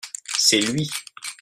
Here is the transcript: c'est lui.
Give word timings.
c'est 0.35 0.59
lui. 0.61 0.89